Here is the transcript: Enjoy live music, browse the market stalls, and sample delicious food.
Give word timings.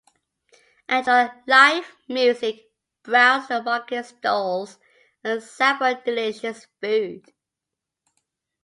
Enjoy 0.89 1.29
live 1.45 1.93
music, 2.09 2.61
browse 3.03 3.47
the 3.49 3.61
market 3.61 4.03
stalls, 4.07 4.79
and 5.23 5.43
sample 5.43 5.95
delicious 6.03 6.65
food. 6.81 7.23